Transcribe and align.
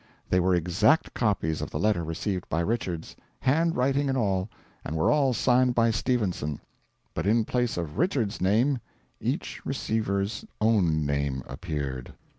They 0.31 0.39
were 0.39 0.55
exact 0.55 1.13
copies 1.13 1.61
of 1.61 1.69
the 1.69 1.77
letter 1.77 2.03
received 2.03 2.49
by 2.49 2.61
Richards 2.61 3.15
handwriting 3.41 4.09
and 4.09 4.17
all 4.17 4.49
and 4.83 4.95
were 4.97 5.11
all 5.11 5.31
signed 5.31 5.75
by 5.75 5.91
Stephenson, 5.91 6.59
but 7.13 7.27
in 7.27 7.45
place 7.45 7.77
of 7.77 7.99
Richards's 7.99 8.41
name 8.41 8.79
each 9.19 9.63
receiver's 9.63 10.43
own 10.59 11.05
name 11.05 11.43
appeared. 11.45 12.15